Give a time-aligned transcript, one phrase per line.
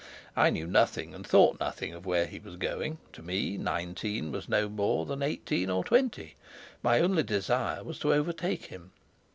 [0.35, 4.49] I knew nothing and thought nothing of where he was going; to me nineteen was
[4.49, 6.33] no more than eighteen or twenty;
[6.81, 8.93] my only desire was to overtake him.